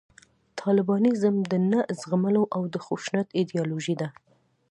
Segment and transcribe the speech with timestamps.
[0.61, 4.07] طالبانیزم د نه زغملو او د خشونت ایدیالوژي ده